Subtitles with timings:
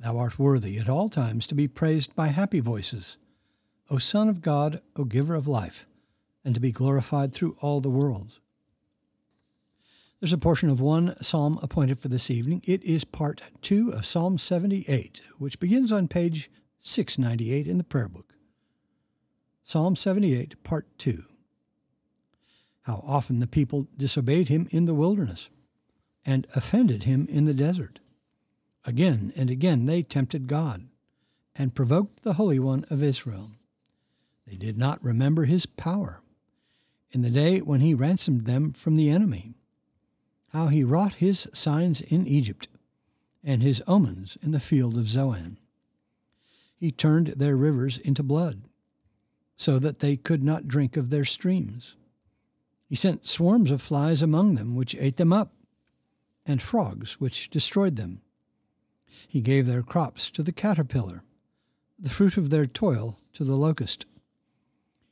[0.00, 3.16] Thou art worthy at all times to be praised by happy voices,
[3.90, 5.86] O Son of God, O Giver of life,
[6.44, 8.38] and to be glorified through all the world.
[10.20, 12.62] There's a portion of one psalm appointed for this evening.
[12.64, 18.08] It is part two of Psalm 78, which begins on page 698 in the prayer
[18.08, 18.34] book.
[19.62, 21.24] Psalm 78, part two.
[22.82, 25.50] How often the people disobeyed him in the wilderness
[26.24, 28.00] and offended him in the desert.
[28.88, 30.88] Again and again they tempted God
[31.54, 33.50] and provoked the Holy One of Israel.
[34.46, 36.22] They did not remember his power
[37.10, 39.52] in the day when he ransomed them from the enemy,
[40.54, 42.68] how he wrought his signs in Egypt
[43.44, 45.58] and his omens in the field of Zoan.
[46.74, 48.62] He turned their rivers into blood,
[49.54, 51.94] so that they could not drink of their streams.
[52.88, 55.52] He sent swarms of flies among them, which ate them up,
[56.46, 58.22] and frogs, which destroyed them.
[59.26, 61.22] He gave their crops to the caterpillar,
[61.98, 64.06] the fruit of their toil to the locust.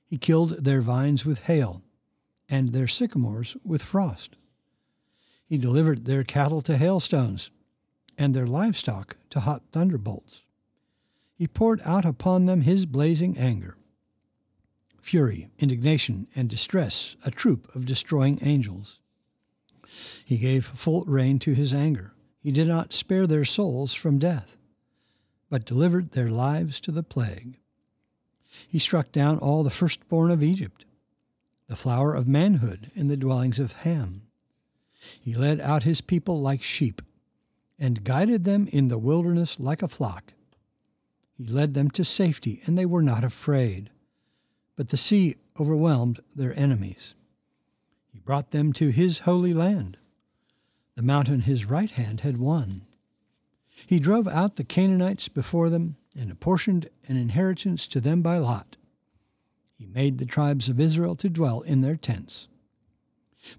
[0.06, 1.82] He killed their vines with hail,
[2.48, 4.36] and their sycamores with frost.
[5.44, 7.50] He delivered their cattle to hailstones,
[8.16, 10.42] and their livestock to hot thunderbolts.
[11.34, 13.76] He poured out upon them his blazing anger.
[15.00, 18.98] Fury, indignation, and distress, a troop of destroying angels.
[20.24, 22.15] He gave full rein to his anger
[22.46, 24.56] he did not spare their souls from death,
[25.50, 27.58] but delivered their lives to the plague.
[28.68, 30.84] He struck down all the firstborn of Egypt,
[31.66, 34.28] the flower of manhood in the dwellings of Ham.
[35.20, 37.02] He led out his people like sheep,
[37.80, 40.34] and guided them in the wilderness like a flock.
[41.36, 43.90] He led them to safety, and they were not afraid.
[44.76, 47.14] But the sea overwhelmed their enemies.
[48.12, 49.96] He brought them to his holy land
[50.96, 52.82] the mountain his right hand had won.
[53.86, 58.76] He drove out the Canaanites before them and apportioned an inheritance to them by lot.
[59.78, 62.48] He made the tribes of Israel to dwell in their tents.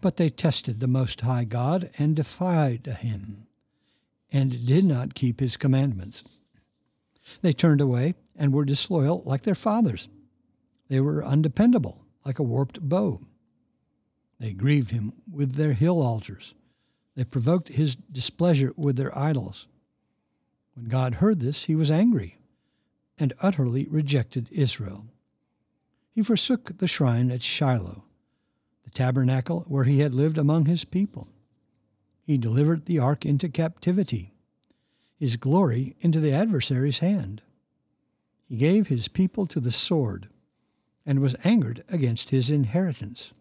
[0.01, 3.45] But they tested the Most High God and defied him,
[4.31, 6.23] and did not keep his commandments.
[7.43, 10.09] They turned away and were disloyal like their fathers.
[10.89, 13.21] They were undependable, like a warped bow.
[14.39, 16.53] They grieved him with their hill altars
[17.17, 19.66] they provoked his displeasure with their idols.
[20.75, 22.38] When God heard this, he was angry
[23.17, 25.07] and utterly rejected Israel.
[26.11, 28.03] He forsook the shrine at Shiloh,
[28.83, 31.27] the tabernacle where he had lived among his people.
[32.22, 34.35] He delivered the ark into captivity,
[35.19, 37.41] his glory into the adversary's hand.
[38.47, 40.29] He gave his people to the sword
[41.03, 43.31] and was angered against his inheritance.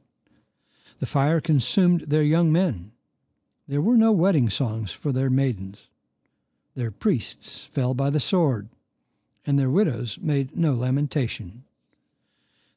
[0.98, 2.92] The fire consumed their young men
[3.68, 5.88] there were no wedding songs for their maidens.
[6.74, 8.68] Their priests fell by the sword,
[9.44, 11.64] and their widows made no lamentation.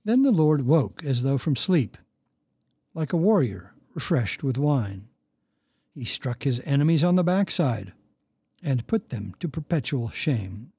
[0.04, 1.98] Then the Lord woke as though from sleep,
[2.94, 5.08] like a warrior refreshed with wine.
[5.94, 7.94] He struck his enemies on the backside
[8.64, 10.72] and put them to perpetual shame.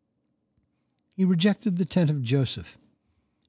[1.15, 2.79] He rejected the tent of Joseph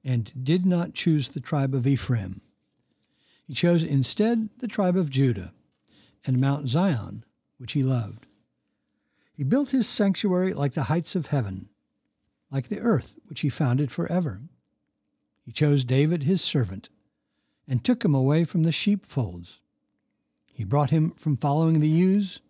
[0.04, 2.40] and did not choose the tribe of Ephraim.
[3.46, 5.52] He chose instead the tribe of Judah
[6.24, 7.24] and Mount Zion,
[7.58, 8.26] which he loved.
[9.32, 11.68] He built his sanctuary like the heights of heaven,
[12.50, 14.42] like the earth which he founded forever.
[15.44, 16.88] He chose David his servant,
[17.66, 19.58] and took him away from the sheepfolds.
[20.52, 22.40] He brought him from following the ewes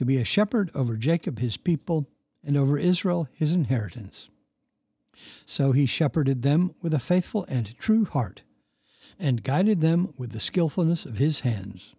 [0.00, 2.08] to be a shepherd over Jacob his people,
[2.42, 4.30] and over Israel his inheritance.
[5.44, 8.42] So he shepherded them with a faithful and true heart,
[9.18, 11.94] and guided them with the skillfulness of his hands.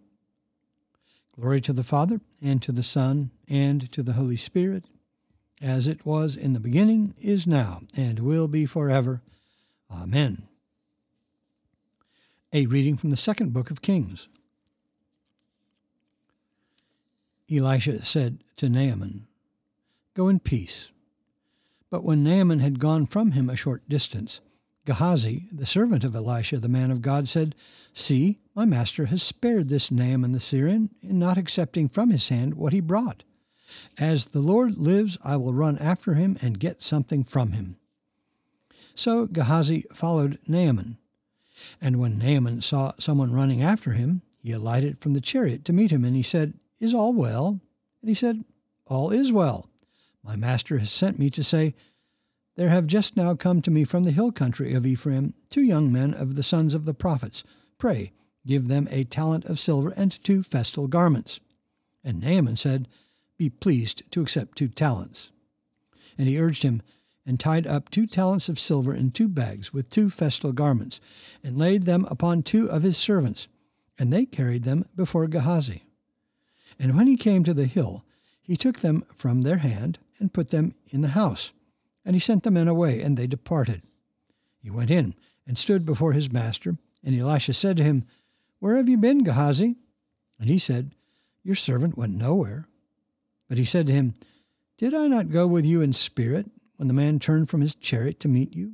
[1.40, 4.86] Glory to the Father, and to the Son, and to the Holy Spirit,
[5.62, 9.22] as it was in the beginning, is now, and will be forever.
[9.90, 10.44] Amen.
[12.52, 14.28] A reading from the second book of Kings.
[17.50, 19.28] Elisha said to Naaman,
[20.14, 20.90] Go in peace.
[21.90, 24.40] But when Naaman had gone from him a short distance,
[24.86, 27.56] Gehazi, the servant of Elisha the man of God, said,
[27.94, 32.56] See, my master has spared this Naaman the Syrian in not accepting from his hand
[32.56, 33.24] what he brought.
[33.98, 37.78] As the Lord lives, I will run after him and get something from him.
[38.96, 40.98] So Gehazi followed Naaman.
[41.80, 45.92] And when Naaman saw someone running after him, he alighted from the chariot to meet
[45.92, 47.60] him, and he said, Is all well?
[48.02, 48.44] And he said,
[48.88, 49.70] All is well.
[50.24, 51.76] My master has sent me to say,
[52.56, 55.92] There have just now come to me from the hill country of Ephraim two young
[55.92, 57.44] men of the sons of the prophets.
[57.78, 58.12] Pray,
[58.46, 61.40] give them a talent of silver and two festal garments.
[62.04, 62.88] And Naaman said,
[63.38, 65.30] Be pleased to accept two talents.
[66.18, 66.82] And he urged him,
[67.26, 71.00] and tied up two talents of silver in two bags with two festal garments,
[71.44, 73.48] and laid them upon two of his servants,
[73.98, 75.84] and they carried them before Gehazi.
[76.80, 78.04] And when he came to the hill,
[78.42, 81.52] he took them from their hand and put them in the house.
[82.04, 83.84] And he sent the men away, and they departed.
[84.62, 85.16] He went in
[85.48, 88.06] and stood before his master, and Elisha said to him,
[88.60, 89.76] Where have you been, Gehazi?
[90.40, 90.96] And he said,
[91.44, 92.68] Your servant went nowhere.
[93.48, 94.14] But he said to him,
[94.78, 98.20] Did I not go with you in spirit when the man turned from his chariot
[98.22, 98.74] to meet you?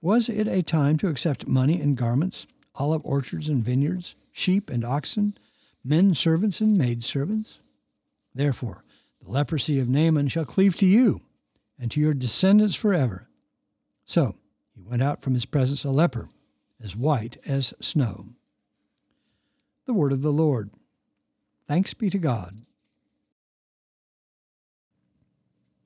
[0.00, 4.84] Was it a time to accept money and garments, olive orchards and vineyards, sheep and
[4.84, 5.36] oxen,
[5.84, 7.58] men servants and maid servants?
[8.34, 8.84] Therefore,
[9.22, 11.20] the leprosy of Naaman shall cleave to you
[11.80, 13.28] and to your descendants forever.
[14.04, 14.36] So
[14.74, 16.28] he went out from his presence a leper,
[16.82, 18.30] as white as snow.
[19.86, 20.70] The word of the Lord.
[21.66, 22.62] Thanks be to God.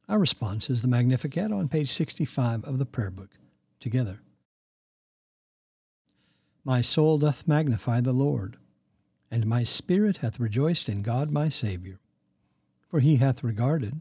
[0.08, 3.31] Our response is the Magnificat on page 65 of the Prayer Book.
[3.81, 4.20] Together.
[6.64, 8.56] My soul doth magnify the Lord,
[9.31, 12.00] and my spirit hath rejoiced in God my Saviour
[12.94, 14.00] for he hath regarded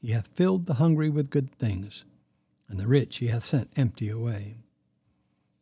[0.00, 2.04] He hath filled the hungry with good things,
[2.68, 4.56] and the rich he hath sent empty away.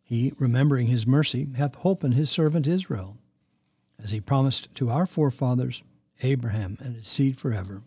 [0.04, 3.18] He, remembering his mercy, hath holpen his servant Israel,
[4.02, 5.82] as he promised to our forefathers,
[6.22, 7.82] Abraham and his seed forever.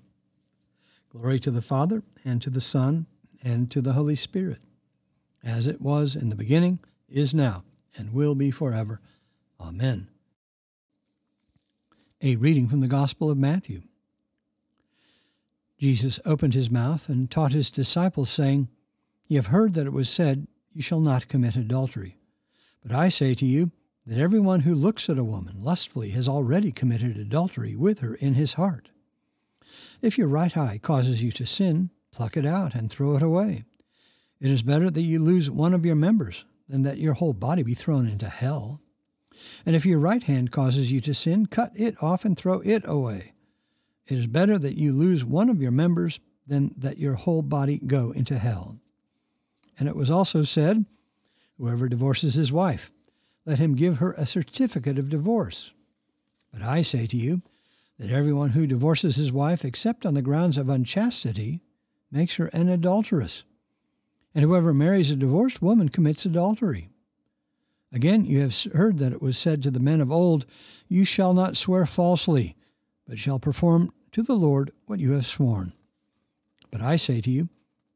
[1.10, 3.06] Glory to the Father, and to the Son,
[3.44, 4.60] and to the Holy Spirit,
[5.44, 7.64] as it was in the beginning, is now,
[7.98, 9.00] and will be forever.
[9.60, 10.10] Amen.
[12.22, 13.82] A reading from the Gospel of Matthew.
[15.82, 18.68] Jesus opened his mouth and taught his disciples, saying,
[19.28, 20.46] Ye have heard that it was said,
[20.76, 22.18] You shall not commit adultery.
[22.84, 23.72] But I say to you
[24.06, 28.14] that every one who looks at a woman lustfully has already committed adultery with her
[28.14, 28.90] in his heart.
[30.04, 33.64] If your right eye causes you to sin, pluck it out and throw it away.
[34.40, 37.64] It is better that you lose one of your members than that your whole body
[37.64, 38.82] be thrown into hell.
[39.66, 42.84] And if your right hand causes you to sin, cut it off and throw it
[42.86, 43.34] away.
[44.08, 47.80] It is better that you lose one of your members than that your whole body
[47.86, 48.78] go into hell.
[49.80, 50.86] And it was also said,
[51.58, 52.92] Whoever divorces his wife,
[53.46, 55.72] let him give her a certificate of divorce.
[56.52, 57.42] But I say to you
[58.00, 61.62] that everyone who divorces his wife except on the grounds of unchastity
[62.12, 63.44] makes her an adulteress.
[64.34, 66.90] And whoever marries a divorced woman commits adultery.
[67.94, 70.46] Again, you have heard that it was said to the men of old,
[70.88, 72.56] You shall not swear falsely,
[73.12, 75.74] but shall perform to the Lord what you have sworn.
[76.72, 77.50] But I say to you,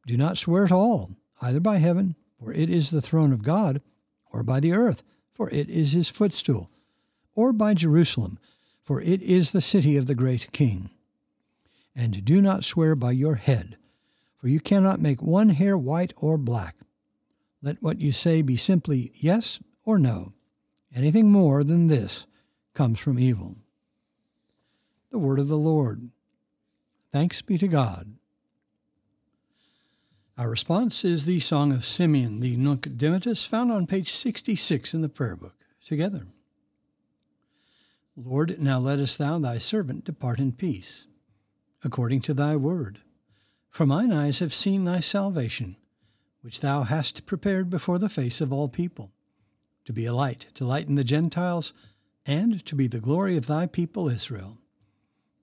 [0.06, 3.82] do not swear at all, either by heaven, for it is the throne of God,
[4.30, 6.70] or by the earth, for it is his footstool,
[7.34, 8.40] or by Jerusalem,
[8.84, 10.90] for it is the city of the great King.
[11.96, 13.78] And do not swear by your head,
[14.36, 16.76] for you cannot make one hair white or black.
[17.62, 20.34] Let what you say be simply yes or no.
[20.94, 22.26] Anything more than this
[22.74, 23.56] comes from evil
[25.16, 26.10] the word of the Lord.
[27.14, 28.16] Thanks be to God.
[30.38, 35.02] Our response is the Song of Simeon, the Nunc Dimittis, found on page 66 in
[35.02, 35.56] the Prayer Book.
[35.86, 36.28] Together.
[38.18, 41.06] Lord, now lettest thou thy servant depart in peace,
[41.82, 43.00] according to thy word.
[43.70, 45.78] For mine eyes have seen thy salvation,
[46.42, 49.14] which thou hast prepared before the face of all people,
[49.86, 51.72] to be a light, to lighten the Gentiles,
[52.26, 54.58] and to be the glory of thy people Israel.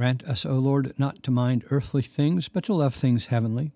[0.00, 3.72] Grant us, O Lord, not to mind earthly things, but to love things heavenly.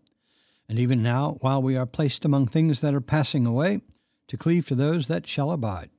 [0.71, 3.83] And even now, while we are placed among things that are passing away,
[4.28, 5.90] to cleave to those that shall abide.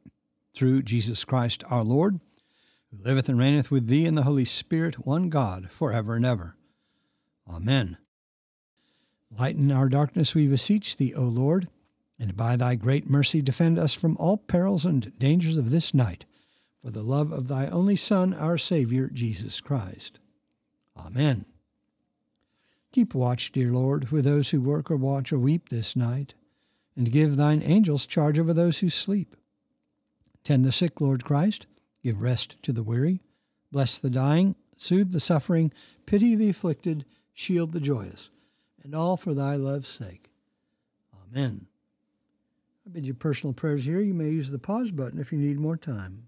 [0.56, 2.22] Through Jesus Christ our Lord,
[2.90, 6.26] who liveth and reigneth with thee in the Holy Spirit, one God, for ever and
[6.26, 6.58] ever.
[7.48, 7.96] Amen.
[9.30, 11.68] Lighten our darkness, we beseech thee, O Lord,
[12.18, 16.26] and by thy great mercy defend us from all perils and dangers of this night,
[16.86, 20.20] for the love of thy only Son, our Saviour, Jesus Christ.
[20.96, 21.46] Amen.
[22.92, 26.36] Keep watch, dear Lord, with those who work or watch or weep this night,
[26.96, 29.36] and give thine angels charge over those who sleep.
[30.44, 31.66] Tend the sick, Lord Christ
[32.04, 33.24] Give rest to the weary,
[33.72, 35.74] bless the dying, soothe the suffering,
[36.06, 38.30] pity the afflicted, shield the joyous,
[38.84, 40.30] and all for thy love's sake.
[41.12, 41.66] Amen.
[42.86, 44.02] I bid you personal prayers here.
[44.02, 46.28] You may use the pause button if you need more time.